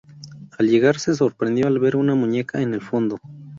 Al 0.57 0.67
llegar, 0.67 0.97
se 0.97 1.13
sorprendió 1.13 1.67
al 1.67 1.77
ver 1.77 1.95
una 1.95 2.15
muñeca 2.15 2.59
en 2.63 2.73
el 2.73 2.81
fondo. 2.81 3.19